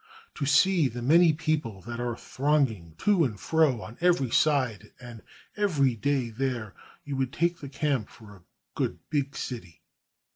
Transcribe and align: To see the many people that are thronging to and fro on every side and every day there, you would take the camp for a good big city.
To 0.33 0.47
see 0.47 0.87
the 0.87 1.03
many 1.03 1.31
people 1.31 1.79
that 1.81 1.99
are 1.99 2.15
thronging 2.17 2.95
to 2.97 3.23
and 3.23 3.39
fro 3.39 3.83
on 3.83 3.99
every 4.01 4.31
side 4.31 4.91
and 4.99 5.21
every 5.55 5.95
day 5.95 6.31
there, 6.31 6.73
you 7.03 7.15
would 7.17 7.31
take 7.31 7.59
the 7.59 7.69
camp 7.69 8.09
for 8.09 8.35
a 8.35 8.43
good 8.73 8.97
big 9.11 9.35
city. 9.37 9.83